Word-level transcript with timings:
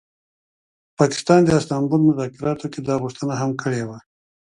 پاکستان 0.99 1.39
د 1.45 1.49
استانبول 1.59 2.01
مذاکراتو 2.09 2.71
کي 2.73 2.79
دا 2.87 2.95
غوښتنه 3.03 3.33
هم 3.41 3.51
کړې 3.61 3.81
وه 3.87 3.99